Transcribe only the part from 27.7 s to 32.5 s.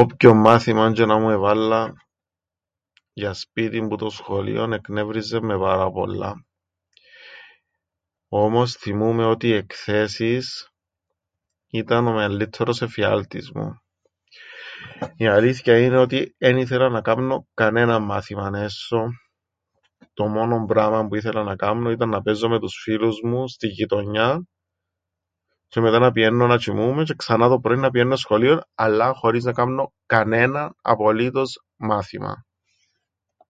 να πηαίννω σχολείον, αλλά, χωρίς να κάμνω κανέναν απολύτως μάθημαν!